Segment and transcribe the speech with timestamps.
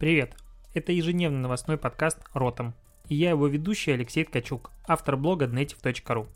[0.00, 0.34] Привет!
[0.72, 2.72] Это ежедневный новостной подкаст «Ротом».
[3.10, 6.26] И я его ведущий Алексей Ткачук, автор блога native.ru.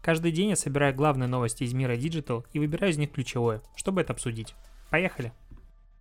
[0.00, 4.00] Каждый день я собираю главные новости из мира Digital и выбираю из них ключевое, чтобы
[4.00, 4.54] это обсудить.
[4.88, 5.34] Поехали!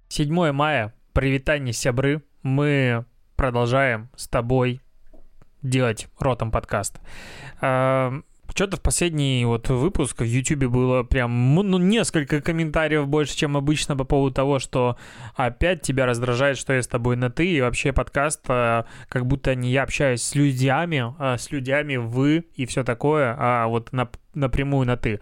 [0.08, 3.04] 7 мая, привитание сябры, мы
[3.36, 4.80] продолжаем с тобой
[5.62, 7.02] делать ротом подкаст.
[8.54, 13.96] Что-то в последний вот выпуск в YouTube было прям ну, несколько комментариев больше, чем обычно
[13.96, 14.98] по поводу того, что
[15.36, 19.56] опять тебя раздражает, что я с тобой на ты, и вообще подкаст, а, как будто
[19.56, 24.10] не я общаюсь с людьми, а с людьми вы и все такое, а вот на,
[24.34, 25.20] напрямую на ты.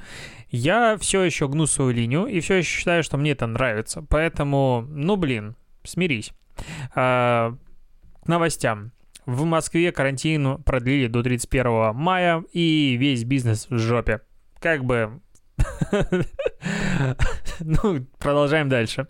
[0.50, 4.86] Я все еще гну свою линию и все еще считаю, что мне это нравится, поэтому,
[4.89, 6.31] ну блин, смирись.
[6.95, 7.55] А,
[8.23, 8.91] к новостям.
[9.27, 14.22] В Москве карантин продлили до 31 мая, и весь бизнес в жопе.
[14.59, 15.20] Как бы...
[17.59, 19.08] Ну, продолжаем дальше.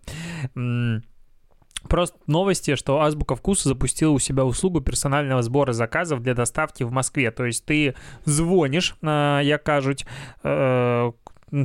[1.88, 6.91] Просто новости, что Азбука Вкуса запустила у себя услугу персонального сбора заказов для доставки в
[6.91, 7.29] Москве.
[7.29, 10.05] То есть ты звонишь, э, я кажуть,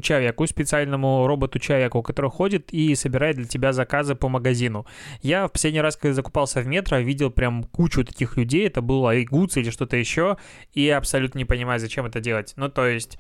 [0.02, 4.86] человеку, специальному роботу-человеку, который ходит и собирает для тебя заказы по магазину.
[5.22, 9.11] Я в последний раз, когда закупался в метро, видел прям кучу таких людей, это было
[9.11, 10.36] айгуц или что-то еще,
[10.72, 12.55] и абсолютно не понимаю, зачем это делать.
[12.56, 13.19] Ну, то есть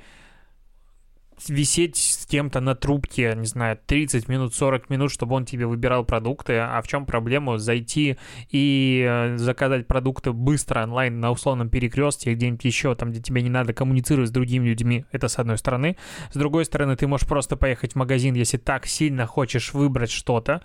[1.48, 6.04] висеть с кем-то на трубке, не знаю, 30 минут, 40 минут, чтобы он тебе выбирал
[6.04, 8.16] продукты, а в чем проблема зайти
[8.50, 13.50] и э, заказать продукты быстро онлайн на условном перекрестке, где-нибудь еще, там, где тебе не
[13.50, 15.96] надо коммуницировать с другими людьми, это с одной стороны.
[16.32, 20.62] С другой стороны, ты можешь просто поехать в магазин, если так сильно хочешь выбрать что-то.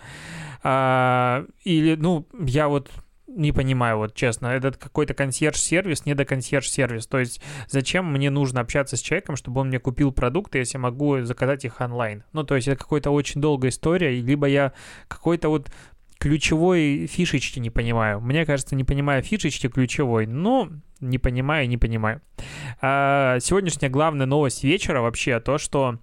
[0.63, 2.89] А, или, ну, я вот
[3.27, 4.47] не понимаю, вот честно.
[4.47, 7.07] Этот какой-то консьерж-сервис, не до консьерж-сервис.
[7.07, 11.21] То есть зачем мне нужно общаться с человеком, чтобы он мне купил продукты, если могу
[11.21, 12.23] заказать их онлайн?
[12.33, 14.73] Ну, то есть это какая-то очень долгая история, либо я
[15.07, 15.69] какой-то вот
[16.17, 18.19] ключевой фишечки не понимаю.
[18.21, 22.21] Мне кажется, не понимаю фишечки ключевой, но не понимаю, не понимаю.
[22.81, 25.99] А, сегодняшняя главная новость вечера вообще то, что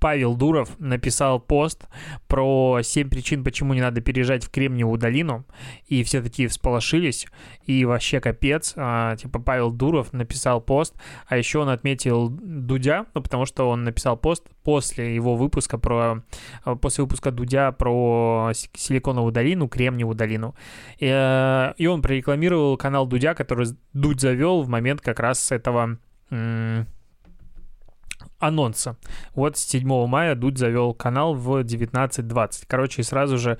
[0.00, 1.86] Павел Дуров написал пост
[2.26, 5.44] про 7 причин, почему не надо переезжать в Кремниевую долину,
[5.86, 7.26] и все такие всполошились,
[7.66, 10.94] и вообще капец, а, типа Павел Дуров написал пост,
[11.28, 16.22] а еще он отметил Дудя, ну, потому что он написал пост после его выпуска про,
[16.64, 20.54] а, после выпуска Дудя про Силиконовую долину, Кремниевую долину,
[20.98, 25.98] и, э, и он прорекламировал канал Дудя, который Дудь завел в момент как раз этого
[28.40, 28.96] анонса.
[29.34, 32.64] Вот с 7 мая Дудь завел канал в 19.20.
[32.66, 33.58] Короче, и сразу же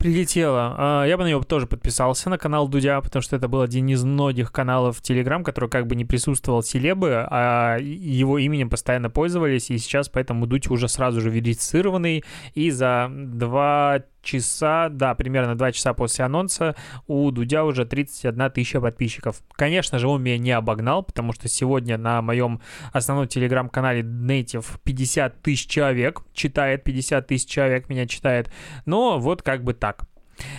[0.00, 0.74] прилетело.
[0.78, 3.86] А, я бы на него тоже подписался, на канал Дудя, потому что это был один
[3.88, 9.70] из многих каналов Telegram, который как бы не присутствовал селебы, а его именем постоянно пользовались,
[9.70, 15.72] и сейчас поэтому Дудь уже сразу же верифицированный, и за два часа, да, примерно 2
[15.72, 16.76] часа после анонса
[17.06, 19.40] у Дудя уже 31 тысяча подписчиков.
[19.52, 22.60] Конечно же, он меня не обогнал, потому что сегодня на моем
[22.92, 28.50] основном телеграм-канале Native 50 тысяч человек читает, 50 тысяч человек меня читает,
[28.86, 30.06] но вот как бы так.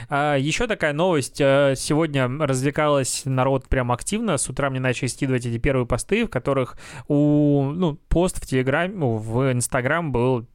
[0.10, 1.40] А, еще такая новость.
[1.42, 4.38] Э, сегодня развлекалась народ прям активно.
[4.38, 8.94] С утра мне начали скидывать эти первые посты, в которых у, ну, пост в Телеграме,
[8.96, 10.48] ну, в Инстаграм был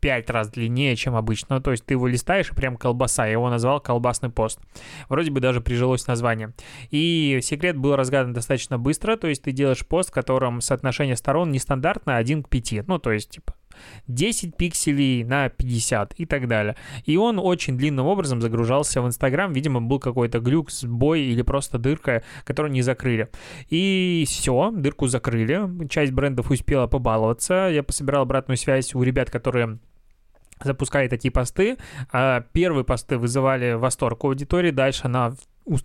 [0.00, 1.56] пять раз длиннее, чем обычно.
[1.56, 3.26] Ну, то есть ты его листаешь, и прям колбаса.
[3.26, 4.60] Я его назвал колбасный пост.
[5.08, 6.52] Вроде бы даже прижилось название.
[6.90, 9.16] И секрет был разгадан достаточно быстро.
[9.16, 12.86] То есть ты делаешь пост, в котором соотношение сторон нестандартное 1 к 5.
[12.86, 13.55] Ну, то есть, типа,
[14.08, 16.76] 10 пикселей на 50 и так далее.
[17.04, 19.52] И он очень длинным образом загружался в Инстаграм.
[19.52, 23.28] Видимо, был какой-то глюк, сбой или просто дырка, которую не закрыли.
[23.70, 25.88] И все, дырку закрыли.
[25.88, 27.68] Часть брендов успела побаловаться.
[27.72, 29.78] Я пособирал обратную связь у ребят, которые
[30.62, 31.76] запускали такие посты.
[32.12, 35.34] А, первые посты вызывали восторг у аудитории, дальше на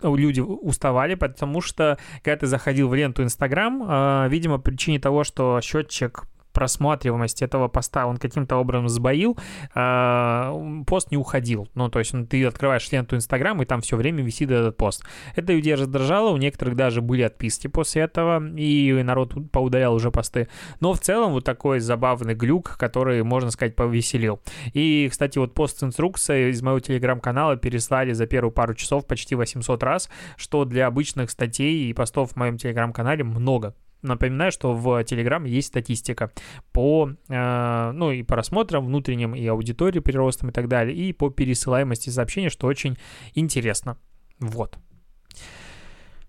[0.03, 5.59] люди уставали, потому что когда ты заходил в ленту Инстаграм, а, видимо, причине того, что
[5.61, 9.37] счетчик просматриваемость этого поста он каким-то образом сбоил,
[9.75, 11.67] э, пост не уходил.
[11.75, 15.03] Ну, то есть ты открываешь ленту Инстаграм, и там все время висит этот пост.
[15.35, 20.47] Это людей раздражало, у некоторых даже были отписки после этого, и народ поудалял уже посты.
[20.79, 24.41] Но в целом вот такой забавный глюк, который, можно сказать, повеселил.
[24.73, 29.35] И, кстати, вот пост с инструкцией из моего телеграм-канала переслали за первую пару часов почти
[29.35, 33.75] 800 раз, что для обычных статей и постов в моем телеграм-канале много.
[34.01, 36.31] Напоминаю, что в Telegram есть статистика
[36.71, 41.29] по, э, ну, и по просмотрам внутренним, и аудитории приростам и так далее, и по
[41.29, 42.97] пересылаемости сообщений, что очень
[43.35, 43.97] интересно.
[44.39, 44.77] Вот.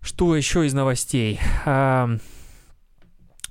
[0.01, 1.41] Что еще из новостей?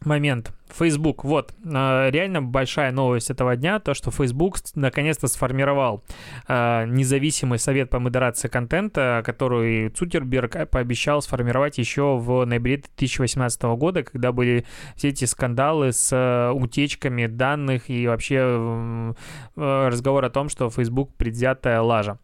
[0.06, 0.54] Момент.
[0.68, 6.04] Facebook, вот, а, реально большая новость этого дня, то, что Facebook наконец-то сформировал
[6.48, 14.04] а, независимый совет по модерации контента, который Цукерберг пообещал сформировать еще в ноябре 2018 года,
[14.04, 14.66] когда были
[14.96, 19.14] все эти скандалы с а, утечками данных и вообще
[19.56, 22.18] разговор о том, что Facebook предвзятая лажа.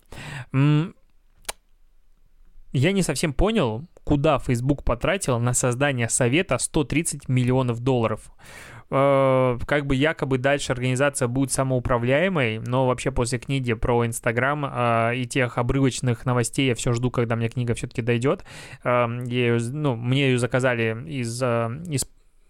[2.74, 8.32] Я не совсем понял, куда Facebook потратил на создание совета 130 миллионов долларов
[8.90, 15.18] э, как бы якобы дальше организация будет самоуправляемой, но вообще после книги про Инстаграм э,
[15.18, 18.46] и тех обрывочных новостей я все жду, когда мне книга все-таки дойдет.
[18.86, 22.06] Э, я, ну, мне ее заказали из, э, из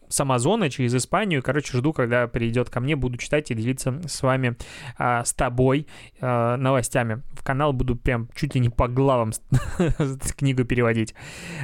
[0.10, 1.44] с Амазона через Испанию.
[1.44, 4.58] Короче, жду, когда придет ко мне, буду читать и делиться с вами,
[4.98, 5.88] а, с тобой
[6.20, 7.24] а, новостями.
[7.34, 9.32] В канал буду прям чуть ли не по главам
[10.38, 11.14] книгу переводить.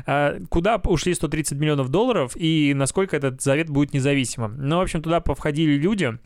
[0.05, 4.55] А, куда ушли 130 миллионов долларов и насколько этот совет будет независимым?
[4.57, 6.17] Ну, в общем, туда повходили люди.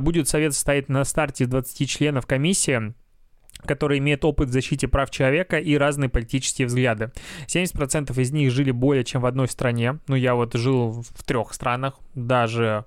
[0.00, 2.94] Будет совет состоять на старте из 20 членов комиссии
[3.64, 7.12] которые имеют опыт в защите прав человека и разные политические взгляды.
[7.46, 9.98] 70% из них жили более чем в одной стране.
[10.06, 12.84] Ну, я вот жил в трех странах, даже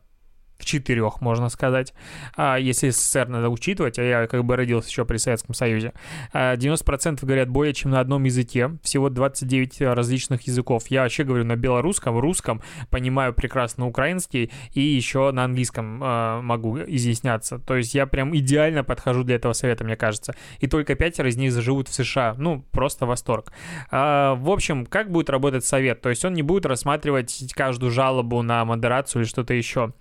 [0.61, 1.93] в четырех, можно сказать,
[2.37, 5.93] а, если СССР надо учитывать, а я как бы родился еще при Советском Союзе.
[6.33, 10.87] 90% а, говорят более чем на одном языке, всего 29 различных языков.
[10.87, 16.77] Я вообще говорю на белорусском, русском, понимаю прекрасно украинский и еще на английском а, могу
[16.79, 17.59] изъясняться.
[17.59, 20.35] То есть я прям идеально подхожу для этого совета, мне кажется.
[20.59, 22.35] И только пятеро из них заживут в США.
[22.37, 23.51] Ну, просто восторг.
[23.91, 26.01] В общем, как будет работать совет?
[26.01, 29.93] То есть он не будет рассматривать каждую жалобу на модерацию или что-то еще.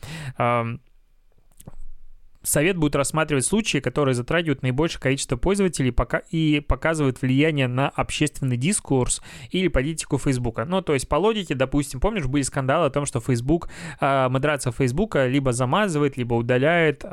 [2.43, 8.57] Совет будет рассматривать случаи, которые затрагивают наибольшее количество пользователей пока и показывают влияние на общественный
[8.57, 9.21] дискурс
[9.51, 10.65] или политику Фейсбука.
[10.65, 13.69] Ну, то есть по логике, допустим, помнишь, были скандалы о том, что Facebook,
[14.01, 17.05] э, модерация Фейсбука либо замазывает, либо удаляет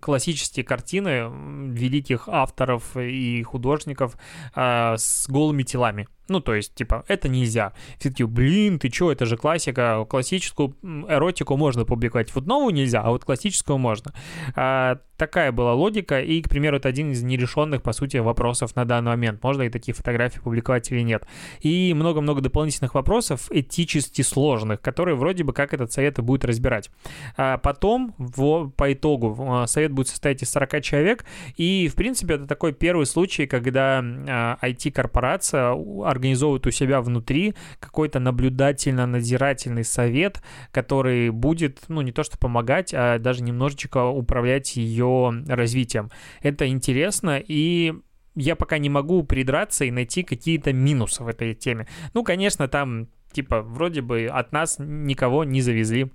[0.00, 1.30] классические картины
[1.68, 4.18] великих авторов и художников
[4.54, 6.08] э, с голыми телами.
[6.28, 7.72] Ну, то есть, типа, это нельзя.
[7.98, 10.04] Все таки блин, ты чё, это же классика.
[10.08, 12.34] Классическую эротику можно публиковать.
[12.34, 14.12] Вот новую нельзя, а вот классическую можно.
[14.54, 18.84] А, такая была логика, и, к примеру, это один из нерешенных, по сути, вопросов на
[18.84, 19.42] данный момент.
[19.42, 21.26] Можно ли такие фотографии публиковать или нет.
[21.60, 26.90] И много-много дополнительных вопросов, этически сложных, которые вроде бы как этот совет и будет разбирать.
[27.36, 31.24] А потом, в, по итогу, совет будет состоять из 40 человек,
[31.56, 35.72] и, в принципе, это такой первый случай, когда а, IT-корпорация
[36.16, 40.42] организовывают у себя внутри какой-то наблюдательно-надзирательный совет,
[40.72, 46.10] который будет, ну, не то что помогать, а даже немножечко управлять ее развитием.
[46.42, 47.94] Это интересно, и
[48.34, 51.86] я пока не могу придраться и найти какие-то минусы в этой теме.
[52.14, 56.12] Ну, конечно, там, типа, вроде бы от нас никого не завезли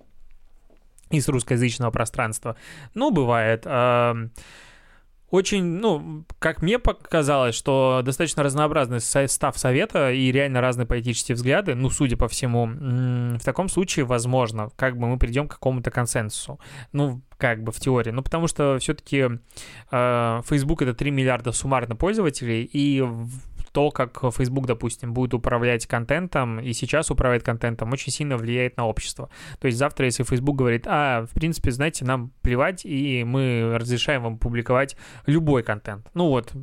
[1.10, 2.56] из русскоязычного пространства.
[2.94, 3.66] Ну, бывает
[5.32, 11.74] очень, ну, как мне показалось, что достаточно разнообразный состав совета и реально разные политические взгляды,
[11.74, 12.68] ну, судя по всему,
[13.38, 16.60] в таком случае, возможно, как бы мы придем к какому-то консенсусу.
[16.92, 18.12] Ну, как бы в теории.
[18.12, 19.28] Ну, потому что все-таки
[19.92, 23.04] э, Facebook это 3 миллиарда суммарно пользователей, и
[23.72, 28.88] то, как Facebook, допустим, будет управлять контентом и сейчас управляет контентом, очень сильно влияет на
[28.88, 29.30] общество.
[29.60, 34.24] То есть завтра, если Facebook говорит, а, в принципе, знаете, нам плевать, и мы разрешаем
[34.24, 34.96] вам публиковать
[35.26, 36.08] любой контент.
[36.14, 36.54] Ну вот,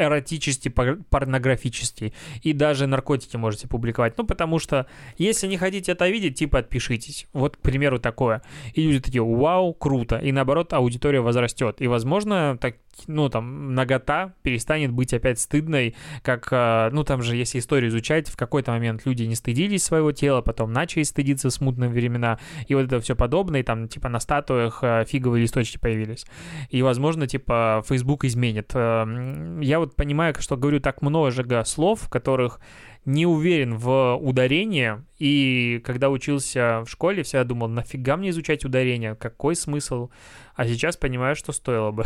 [0.00, 2.14] эротический, порнографический.
[2.42, 4.16] И даже наркотики можете публиковать.
[4.18, 4.86] Ну, потому что,
[5.18, 7.26] если не хотите это видеть, типа отпишитесь.
[7.32, 8.42] Вот, к примеру, такое.
[8.74, 10.16] И люди такие, вау, круто.
[10.16, 11.80] И наоборот, аудитория возрастет.
[11.80, 12.76] И, возможно, так,
[13.06, 18.28] ну, там, нагота перестанет быть опять стыдной, как, э, ну, там же, если историю изучать,
[18.28, 22.74] в какой-то момент люди не стыдились своего тела, потом начали стыдиться в смутные времена, и
[22.74, 26.26] вот это все подобное, и там, типа, на статуях э, фиговые листочки появились.
[26.70, 28.70] И, возможно, типа, Facebook изменит.
[28.74, 31.30] Э, я вот понимаю, что говорю так много
[31.64, 32.60] слов, в которых
[33.04, 39.14] не уверен в ударении, и когда учился в школе, всегда думал, нафига мне изучать ударение,
[39.14, 40.10] какой смысл?
[40.54, 42.04] А сейчас понимаю, что стоило бы.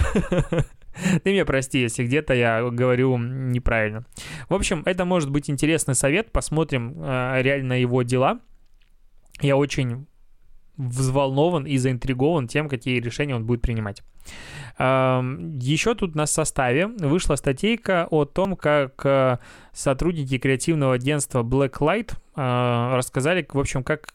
[1.24, 4.06] Ты меня прости, если где-то я говорю неправильно.
[4.48, 8.40] В общем, это может быть интересный совет, посмотрим э, реально его дела.
[9.40, 10.06] Я очень
[10.76, 14.02] взволнован и заинтригован тем, какие решения он будет принимать.
[14.76, 19.38] Еще тут на составе вышла статейка о том, как э,
[19.72, 24.14] сотрудники креативного агентства Blacklight э, рассказали, в общем, как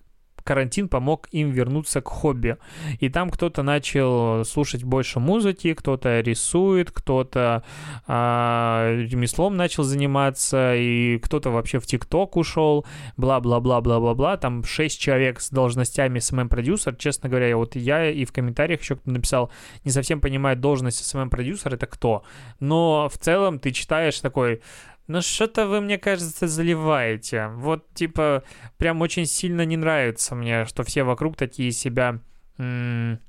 [0.50, 2.58] карантин помог им вернуться к хобби.
[3.00, 7.64] И там кто-то начал слушать больше музыки, кто-то рисует, кто-то
[8.08, 12.84] а, ремеслом начал заниматься, и кто-то вообще в ТикТок ушел,
[13.16, 14.38] бла-бла-бла-бла-бла-бла.
[14.38, 16.96] Там шесть человек с должностями SMM-продюсер.
[16.96, 19.52] Честно говоря, вот я и в комментариях еще кто-то написал,
[19.84, 22.24] не совсем понимает должность SMM-продюсер это кто.
[22.60, 24.62] Но в целом ты читаешь такой,
[25.10, 27.48] ну что-то вы, мне кажется, заливаете.
[27.48, 28.44] Вот, типа,
[28.78, 32.20] прям очень сильно не нравится мне, что все вокруг такие себя...
[32.60, 33.20] М-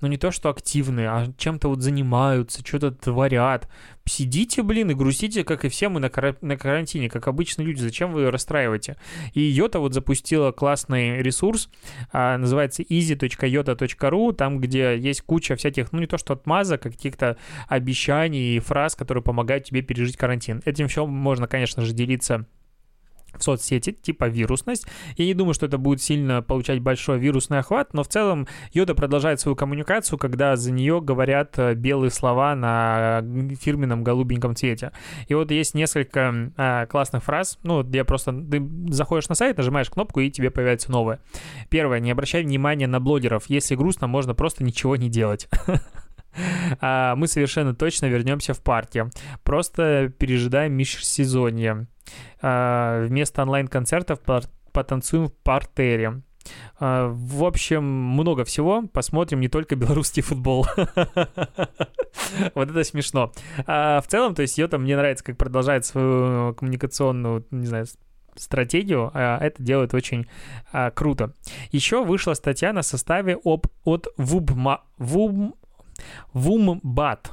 [0.00, 3.68] ну не то, что активные, а чем-то вот занимаются, что-то творят.
[4.04, 7.80] Сидите, блин, и грустите, как и все мы на, кар- на карантине, как обычные люди.
[7.80, 8.96] Зачем вы расстраиваете?
[9.34, 11.68] И Йота вот запустила классный ресурс,
[12.12, 17.36] а, называется easy.yota.ru, там, где есть куча всяких, ну не то, что отмазок, а каких-то
[17.68, 20.62] обещаний и фраз, которые помогают тебе пережить карантин.
[20.64, 22.46] Этим все можно, конечно же, делиться
[23.36, 24.86] в соцсети, типа вирусность.
[25.16, 28.94] Я не думаю, что это будет сильно получать большой вирусный охват, но в целом Йода
[28.94, 33.22] продолжает свою коммуникацию, когда за нее говорят э, белые слова на
[33.60, 34.92] фирменном голубеньком цвете.
[35.28, 39.90] И вот есть несколько а, классных фраз, ну, я просто, ты заходишь на сайт, нажимаешь
[39.90, 41.20] кнопку, и тебе появляется новое.
[41.68, 43.44] Первое, не обращай внимания на блогеров.
[43.48, 45.48] Если грустно, можно просто ничего не делать.
[46.80, 49.10] А, мы совершенно точно вернемся в парке.
[49.42, 51.86] Просто пережидаем межсезонье.
[52.40, 54.20] А, вместо онлайн-концертов
[54.72, 56.22] потанцуем в партере.
[56.78, 58.84] А, в общем, много всего.
[58.92, 60.66] Посмотрим не только белорусский футбол.
[62.54, 63.32] Вот это смешно.
[63.66, 67.86] В целом, то есть Йота мне нравится, как продолжает свою коммуникационную, не знаю,
[68.36, 70.26] стратегию, это делает очень
[70.94, 71.32] круто.
[71.70, 75.54] Еще вышла статья на составе об, от Вубма, Вум,
[76.32, 77.32] Вумбат.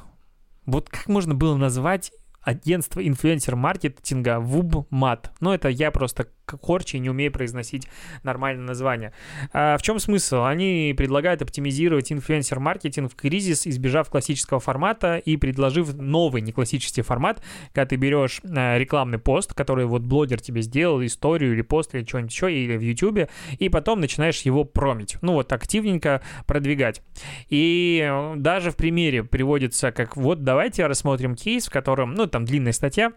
[0.64, 5.30] Вот как можно было назвать агентство инфлюенсер-маркетинга WUBMAT.
[5.40, 7.88] Ну, это я просто корчи не умею произносить
[8.22, 9.12] нормальное название.
[9.52, 10.44] А в чем смысл?
[10.44, 17.86] Они предлагают оптимизировать инфлюенсер-маркетинг в кризис, избежав классического формата и предложив новый неклассический формат, когда
[17.86, 22.32] ты берешь а, рекламный пост, который вот блогер тебе сделал, историю или пост или что-нибудь
[22.32, 25.16] еще, или в YouTube, и потом начинаешь его промить.
[25.22, 27.02] Ну вот активненько продвигать.
[27.48, 32.44] И э, даже в примере приводится как вот давайте рассмотрим кейс, в котором, ну там
[32.44, 33.12] длинная статья,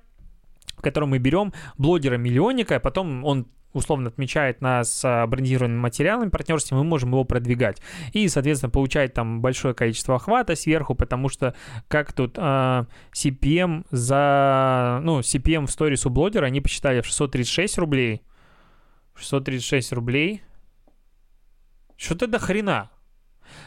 [0.79, 6.83] в котором мы берем блогера-миллионника, а потом он условно отмечает нас брендированными материалами партнерстве, мы
[6.85, 7.81] можем его продвигать.
[8.13, 11.53] И, соответственно, получать там большое количество охвата сверху, потому что
[11.89, 15.01] как тут э, CPM за...
[15.03, 18.23] Ну, CPM в сторис у блогера они посчитали в 636 рублей.
[19.15, 20.41] 636 рублей.
[21.97, 22.89] Что-то до хрена.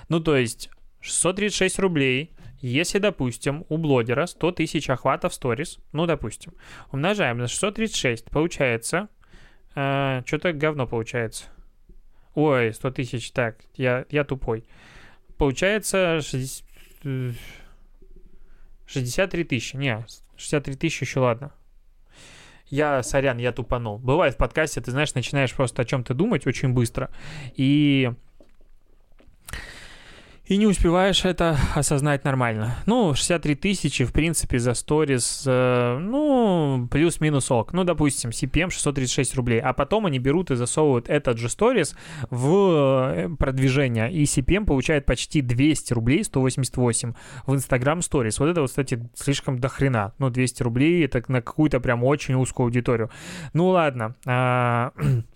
[0.08, 6.54] Ну, то есть 636 рублей если, допустим, у блогера 100 тысяч охватов сторис, ну, допустим,
[6.92, 9.08] умножаем на 636, получается,
[9.74, 11.46] э, что-то говно получается.
[12.34, 14.64] Ой, 100 тысяч, так, я, я тупой.
[15.38, 16.64] Получается 60,
[18.86, 21.52] 63 тысячи, не, 63 тысячи еще ладно.
[22.66, 23.98] Я, сорян, я тупанул.
[23.98, 27.10] Бывает в подкасте, ты знаешь, начинаешь просто о чем-то думать очень быстро,
[27.54, 28.12] и
[30.44, 32.76] и не успеваешь это осознать нормально.
[32.86, 37.72] Ну, 63 тысячи, в принципе, за сторис, э, ну, плюс-минус ок.
[37.72, 39.60] Ну, допустим, CPM 636 рублей.
[39.60, 41.94] А потом они берут и засовывают этот же сторис
[42.30, 44.12] в э, продвижение.
[44.12, 47.14] И CPM получает почти 200 рублей, 188
[47.46, 48.36] в Instagram Stories.
[48.38, 50.12] Вот это кстати, слишком дохрена.
[50.18, 53.10] Ну, 200 рублей это на какую-то прям очень узкую аудиторию.
[53.52, 54.16] Ну, ладно.
[54.26, 54.92] А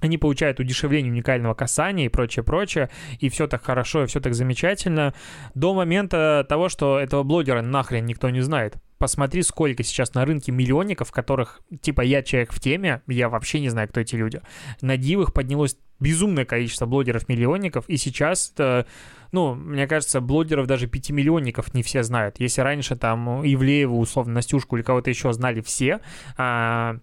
[0.00, 4.34] они получают удешевление уникального касания и прочее, прочее, и все так хорошо, и все так
[4.34, 5.14] замечательно,
[5.54, 8.76] до момента того, что этого блогера нахрен никто не знает.
[8.98, 13.68] Посмотри, сколько сейчас на рынке миллионников, которых, типа, я человек в теме, я вообще не
[13.68, 14.40] знаю, кто эти люди.
[14.80, 18.86] На дивах поднялось безумное количество блогеров-миллионников, и сейчас это,
[19.32, 22.36] ну, мне кажется, блогеров даже пятимиллионников не все знают.
[22.38, 26.00] Если раньше там Ивлееву, условно, Настюшку или кого-то еще знали все,
[26.36, 26.98] а,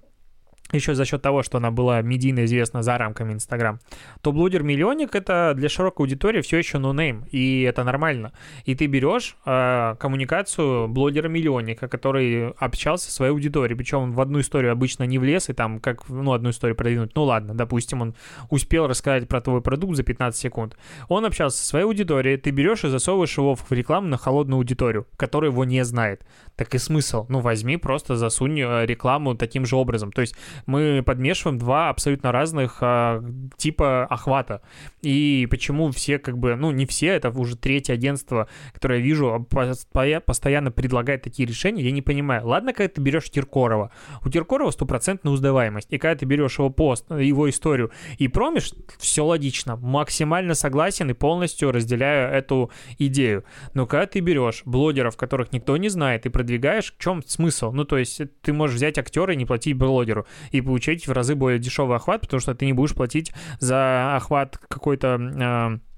[0.77, 3.79] еще за счет того, что она была медийно известна за рамками Инстаграм,
[4.21, 8.33] то блогер-миллионник это для широкой аудитории все еще нонейм, и это нормально.
[8.65, 14.39] И ты берешь э, коммуникацию блогера-миллионника, который общался со своей аудиторией, причем он в одну
[14.39, 18.15] историю обычно не влез, и там как, ну, одну историю продвинуть, ну ладно, допустим, он
[18.49, 20.77] успел рассказать про твой продукт за 15 секунд.
[21.07, 25.07] Он общался со своей аудиторией, ты берешь и засовываешь его в рекламу на холодную аудиторию,
[25.17, 26.25] которая его не знает.
[26.55, 30.11] Так и смысл, ну возьми, просто засунь э, рекламу таким же образом.
[30.11, 33.23] То есть Мы подмешиваем два абсолютно разных а,
[33.57, 34.61] типа охвата.
[35.01, 39.47] И почему все как бы, ну не все, это уже третье агентство, которое я вижу,
[39.49, 42.47] постоянно предлагает такие решения, я не понимаю.
[42.47, 43.91] Ладно, когда ты берешь Киркорова.
[44.23, 45.87] У Киркорова стопроцентная узнаваемость.
[45.91, 49.75] И когда ты берешь его пост, его историю и промишь, все логично.
[49.75, 53.43] Максимально согласен и полностью разделяю эту идею.
[53.73, 57.71] Но когда ты берешь блогеров, которых никто не знает, и продвигаешь, в чем смысл?
[57.71, 61.35] Ну, то есть ты можешь взять актера и не платить блогеру, и получить в разы
[61.35, 65.79] более дешевый охват, потому что ты не будешь платить за охват какой-то...
[65.79, 65.91] Э,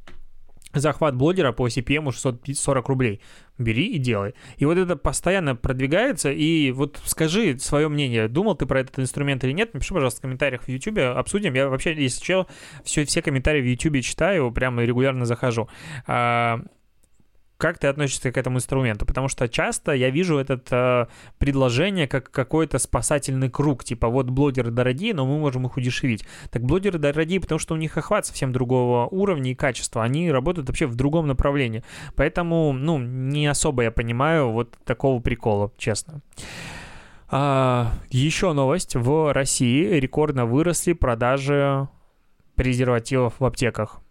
[0.73, 3.21] захват блогера по CPM 640 рублей.
[3.57, 4.33] Бери и делай.
[4.57, 9.43] И вот это постоянно продвигается, и вот скажи свое мнение, думал ты про этот инструмент
[9.43, 11.53] или нет, напиши, пожалуйста, в комментариях в YouTube, обсудим.
[11.53, 12.47] Я вообще, если чел,
[12.83, 15.69] все, все комментарии в YouTube читаю, прямо регулярно захожу.
[17.63, 19.05] Как ты относишься к этому инструменту?
[19.05, 21.05] Потому что часто я вижу это э,
[21.37, 26.25] предложение как какой-то спасательный круг, типа вот блогеры дорогие, но мы можем их удешевить.
[26.51, 30.67] Так блогеры дорогие, потому что у них охват совсем другого уровня и качества, они работают
[30.67, 31.85] вообще в другом направлении.
[32.17, 36.19] Поэтому, ну, не особо я понимаю вот такого прикола, честно.
[37.29, 38.97] А, еще новость.
[38.97, 41.87] В России рекордно выросли продажи
[42.55, 44.02] презервативов в аптеках.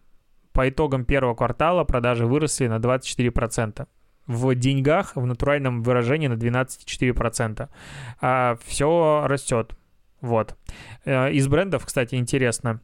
[0.52, 3.86] По итогам первого квартала продажи выросли на 24%.
[4.26, 7.68] В деньгах, в натуральном выражении на 12,4%.
[8.20, 9.74] А все растет.
[10.20, 10.56] Вот.
[11.04, 12.80] Э, из брендов, кстати, интересно.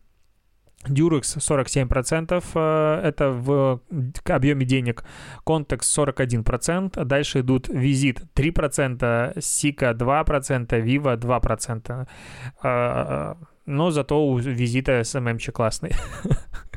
[0.86, 3.80] Durex 47%, э, это в
[4.24, 5.04] объеме денег,
[5.44, 11.16] Context 41%, дальше идут Visit 3%, Sika 2%, Viva
[12.62, 13.36] 2%.
[13.66, 15.92] Но зато у Визита SMM классный.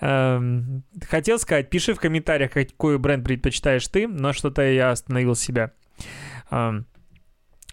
[0.00, 5.72] Эм, хотел сказать, пиши в комментариях, какой бренд предпочитаешь ты, но что-то я остановил себя.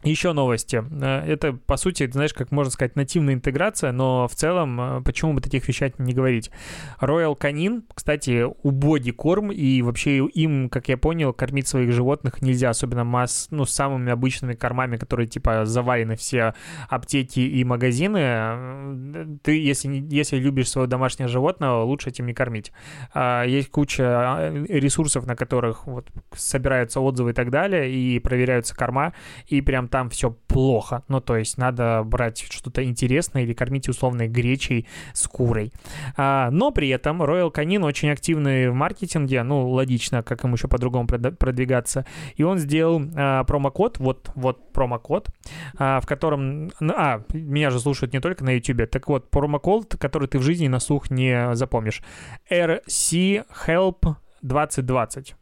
[0.04, 0.84] Еще новости.
[1.02, 5.34] Э, это, по сути, знаешь, как можно сказать, нативная интеграция, но в целом, э, почему
[5.34, 6.52] бы таких вещах не говорить?
[7.00, 12.70] Royal Canin, кстати, убогий корм, и вообще им, как я понял, кормить своих животных нельзя,
[12.70, 16.54] особенно масс, ну, самыми обычными кормами, которые, типа, завалены все
[16.90, 18.20] аптеки и магазины.
[18.22, 22.72] Э, ты, если, если любишь своего домашнего животного, лучше этим не кормить.
[23.16, 29.14] Есть куча ресурсов, на которых вот собираются отзывы и так далее, и проверяются корма,
[29.48, 31.04] и прям там все плохо.
[31.08, 35.72] Ну, то есть надо брать что-то интересное или кормить условной гречей с курой.
[36.18, 40.68] А, но при этом Royal Canin очень активный в маркетинге, ну, логично, как ему еще
[40.68, 42.08] по-другому продвигаться.
[42.38, 45.30] И он сделал а, промокод, вот, вот промокод,
[45.78, 46.72] а, в котором...
[46.82, 48.90] А, меня же слушают не только на YouTube.
[48.90, 52.02] Так вот, промокод, который ты в жизни на слух не запомнишь.
[52.50, 55.36] RC Help 2020.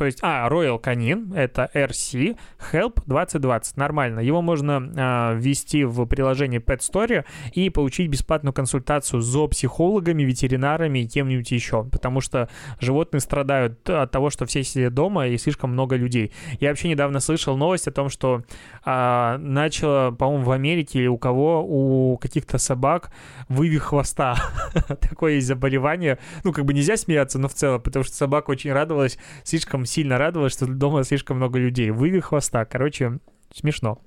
[0.00, 2.38] То есть, а, Royal Canin, это RC
[2.72, 4.20] Help 2020, нормально.
[4.20, 11.00] Его можно а, ввести в приложение Pet Story и получить бесплатную консультацию с зоопсихологами, ветеринарами
[11.00, 12.48] и кем-нибудь еще, потому что
[12.80, 16.32] животные страдают от того, что все сидят дома и слишком много людей.
[16.60, 18.42] Я вообще недавно слышал новость о том, что
[18.86, 23.10] а, начало, по-моему, в Америке или у кого, у каких-то собак
[23.50, 24.34] вывих хвоста.
[24.88, 26.18] Такое есть заболевание.
[26.42, 30.18] Ну, как бы нельзя смеяться, но в целом, потому что собака очень радовалась, слишком сильно
[30.18, 31.90] радовалась, что дома слишком много людей.
[31.90, 32.64] Вывих хвоста.
[32.64, 33.18] Короче,
[33.52, 33.98] смешно.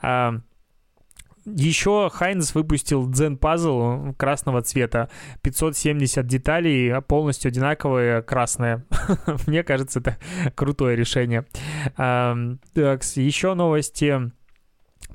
[0.00, 0.40] А,
[1.44, 5.08] еще Хайнс выпустил Zen Puzzle красного цвета.
[5.42, 8.84] 570 деталей, полностью одинаковые, красные.
[9.46, 10.18] Мне кажется, это
[10.54, 11.46] крутое решение.
[11.96, 14.30] Так, еще новости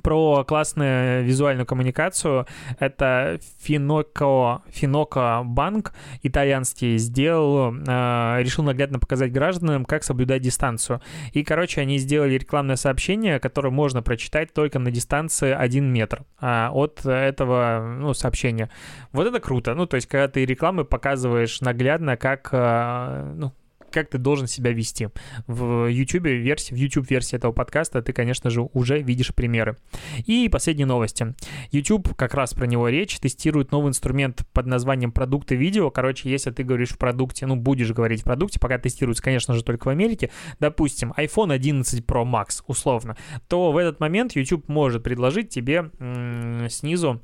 [0.01, 2.47] про классную визуальную коммуникацию.
[2.79, 11.01] Это Финоко, Финоко банк итальянский сделал, э, решил наглядно показать гражданам, как соблюдать дистанцию.
[11.31, 16.67] И, короче, они сделали рекламное сообщение, которое можно прочитать только на дистанции 1 метр э,
[16.71, 18.69] от этого ну, сообщения.
[19.11, 19.75] Вот это круто.
[19.75, 23.53] Ну, то есть, когда ты рекламы показываешь наглядно, как, э, ну,
[23.93, 25.09] как ты должен себя вести.
[25.47, 29.77] В YouTube версии, в YouTube версии этого подкаста ты, конечно же, уже видишь примеры.
[30.25, 31.33] И последние новости.
[31.71, 35.91] YouTube, как раз про него речь, тестирует новый инструмент под названием продукты видео.
[35.91, 39.63] Короче, если ты говоришь в продукте, ну, будешь говорить в продукте, пока тестируется, конечно же,
[39.63, 43.15] только в Америке, допустим, iPhone 11 Pro Max, условно,
[43.47, 47.21] то в этот момент YouTube может предложить тебе м- снизу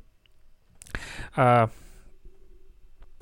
[1.36, 1.70] а,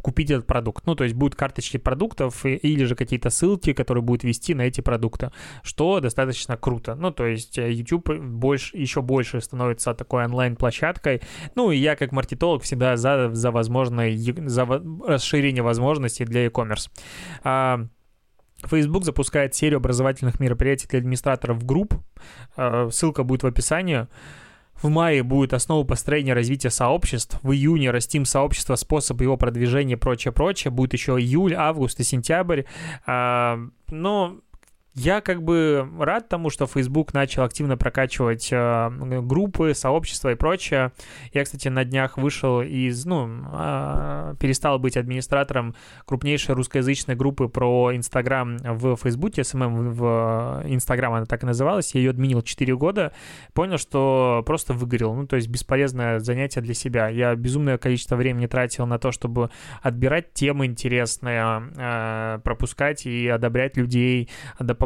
[0.08, 0.86] купить этот продукт.
[0.88, 4.80] Ну, то есть будут карточки продуктов или же какие-то ссылки, которые будут вести на эти
[4.80, 5.32] продукты,
[5.64, 6.96] что достаточно круто.
[6.96, 11.22] Ну, то есть э, YouTube больше, еще больше становится такой онлайн-площадкой.
[11.56, 14.18] Ну, и я как маркетолог всегда за, за возможное,
[14.48, 14.66] за
[15.06, 16.90] расширение возможностей для e-commerce.
[17.44, 17.86] А,
[18.66, 21.96] Facebook запускает серию образовательных мероприятий для администраторов групп.
[22.56, 24.08] А, ссылка будет в описании.
[24.82, 27.40] В мае будет основа построения развития сообществ.
[27.42, 30.72] В июне растим сообщество, способ его продвижения, прочее, прочее.
[30.72, 32.64] Будет еще июль, август и сентябрь.
[33.06, 33.60] А,
[33.90, 34.38] но
[34.98, 38.90] я как бы рад тому, что Facebook начал активно прокачивать э,
[39.22, 40.92] группы, сообщества и прочее.
[41.34, 47.96] Я, кстати, на днях вышел из, ну, э, перестал быть администратором крупнейшей русскоязычной группы про
[47.96, 51.94] Инстаграм в Фейсбуке, SMM в Инстаграм она так и называлась.
[51.94, 53.12] Я ее админил 4 года.
[53.54, 55.14] Понял, что просто выгорел.
[55.14, 57.08] Ну, то есть бесполезное занятие для себя.
[57.08, 59.52] Я безумное количество времени тратил на то, чтобы
[59.84, 64.30] отбирать темы интересные, э, пропускать и одобрять людей,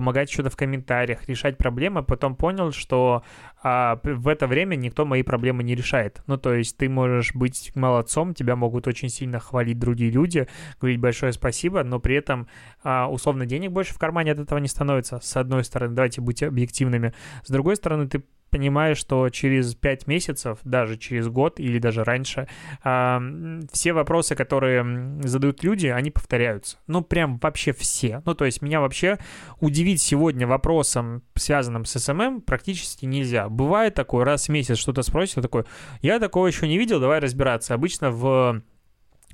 [0.01, 3.21] помогать что-то в комментариях, решать проблемы, а потом понял, что
[3.61, 6.23] а, в это время никто мои проблемы не решает.
[6.25, 10.47] Ну, то есть ты можешь быть молодцом, тебя могут очень сильно хвалить другие люди,
[10.79, 12.47] говорить большое спасибо, но при этом
[12.83, 15.19] а, условно денег больше в кармане от этого не становится.
[15.19, 17.13] С одной стороны, давайте быть объективными.
[17.43, 22.47] С другой стороны, ты понимаешь, что через 5 месяцев, даже через год или даже раньше,
[22.81, 26.77] все вопросы, которые задают люди, они повторяются.
[26.87, 28.21] Ну, прям вообще все.
[28.25, 29.17] Ну, то есть меня вообще
[29.59, 33.49] удивить сегодня вопросом, связанным с SMM, практически нельзя.
[33.49, 35.63] Бывает такое, раз в месяц что-то спросит, такой,
[36.01, 37.73] я такого еще не видел, давай разбираться.
[37.73, 38.61] Обычно в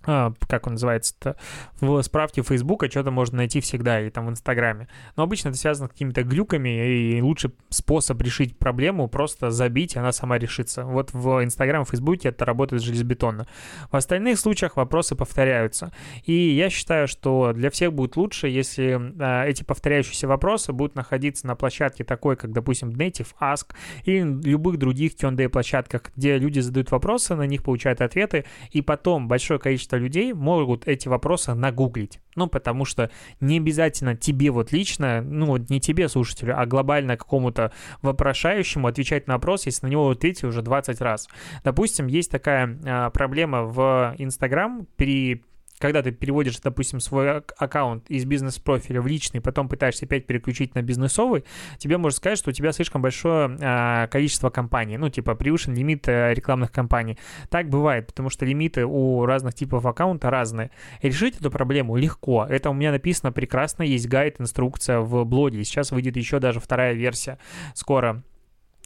[0.08, 1.36] как он называется-то,
[1.82, 4.88] в справке Фейсбука что-то можно найти всегда, и там в Инстаграме.
[5.18, 10.00] Но обычно это связано с какими-то глюками, и лучший способ решить проблему просто забить, и
[10.00, 10.86] она сама решится.
[10.86, 13.48] Вот в Инстаграме, в Фейсбуке это работает железобетонно.
[13.92, 15.92] В остальных случаях вопросы повторяются.
[16.24, 21.46] И я считаю, что для всех будет лучше, если а, эти повторяющиеся вопросы будут находиться
[21.48, 23.74] на площадке такой, как, допустим, Native Ask
[24.06, 29.28] или любых других Q&A площадках, где люди задают вопросы, на них получают ответы, и потом
[29.28, 32.20] большое количество людей могут эти вопросы нагуглить.
[32.36, 37.18] Ну, потому что не обязательно тебе вот лично, ну, вот не тебе, слушателю, а глобально
[37.18, 41.28] какому-то вопрошающему отвечать на вопрос, если на него ответили уже 20 раз.
[41.64, 45.44] Допустим, есть такая а, проблема в Инстаграм при
[45.80, 50.82] когда ты переводишь, допустим, свой аккаунт из бизнес-профиля в личный, потом пытаешься опять переключить на
[50.82, 51.44] бизнесовый,
[51.78, 56.08] тебе может сказать, что у тебя слишком большое а, количество компаний, ну, типа, превышен лимит
[56.08, 57.18] а, рекламных кампаний.
[57.50, 60.72] Так бывает, потому что лимиты у разных типов аккаунта разные.
[61.02, 62.46] Решить эту проблему легко.
[62.50, 65.64] Это у меня написано прекрасно, есть гайд, инструкция в блоге.
[65.64, 67.38] Сейчас выйдет еще даже вторая версия
[67.74, 68.24] скоро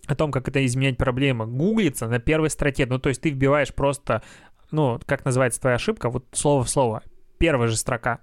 [0.08, 2.86] о том, как это изменять проблемы, гуглится на первой строке.
[2.86, 4.24] Ну, то есть ты вбиваешь просто
[4.72, 7.04] ну, как называется твоя ошибка, вот слово в слово,
[7.38, 8.20] первая же строка.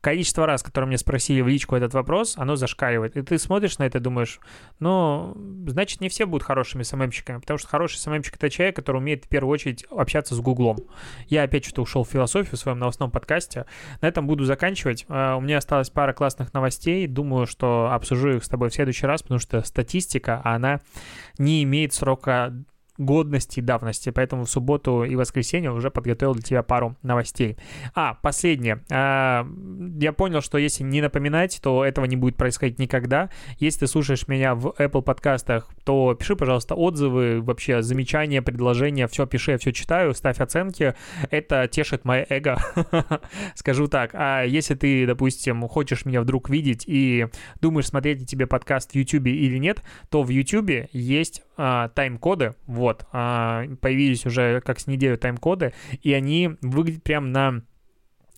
[0.00, 3.18] Количество раз, которые мне спросили в личку этот вопрос, оно зашкаливает.
[3.18, 4.40] И ты смотришь на это и думаешь,
[4.78, 9.26] ну, значит, не все будут хорошими СММщиками, потому что хороший СММщик— это человек, который умеет
[9.26, 10.78] в первую очередь общаться с Гуглом.
[11.26, 13.66] Я опять что-то ушел в философию в своем новостном подкасте.
[14.00, 15.04] На этом буду заканчивать.
[15.08, 17.06] А, у меня осталась пара классных новостей.
[17.06, 20.80] Думаю, что обсужу их с тобой в следующий раз, потому что статистика, она
[21.36, 22.54] не имеет срока
[23.00, 27.56] годности и давности, поэтому в субботу и воскресенье уже подготовил для тебя пару новостей.
[27.94, 28.84] А, последнее.
[28.90, 29.46] А,
[29.98, 33.30] я понял, что если не напоминать, то этого не будет происходить никогда.
[33.58, 39.26] Если ты слушаешь меня в Apple подкастах, то пиши, пожалуйста, отзывы, вообще замечания, предложения, все
[39.26, 40.94] пиши, я все читаю, ставь оценки.
[41.30, 42.58] Это тешит мое эго,
[43.54, 44.10] скажу так.
[44.12, 47.28] А если ты, допустим, хочешь меня вдруг видеть и
[47.60, 52.89] думаешь, смотреть тебе подкаст в YouTube или нет, то в YouTube есть а, тайм-коды, вот,
[53.12, 55.72] а, появились уже как с неделю тайм-коды,
[56.02, 57.62] и они выглядят прям на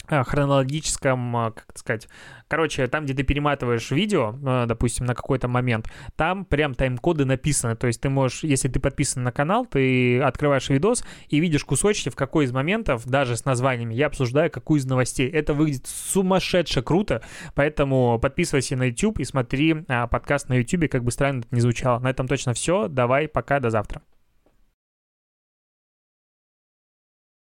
[0.09, 2.09] а, хронологическом, а, как сказать,
[2.49, 5.87] короче, там, где ты перематываешь видео, а, допустим, на какой-то момент,
[6.17, 10.69] там прям тайм-коды написаны, то есть ты можешь, если ты подписан на канал, ты открываешь
[10.69, 14.87] видос и видишь кусочки, в какой из моментов, даже с названиями, я обсуждаю какую из
[14.87, 15.31] новостей.
[15.31, 17.23] Это выглядит сумасшедше круто,
[17.55, 19.75] поэтому подписывайся на YouTube и смотри
[20.11, 22.01] подкаст на YouTube, как бы странно это ни звучало.
[22.01, 24.03] На этом точно все, давай, пока, до завтра.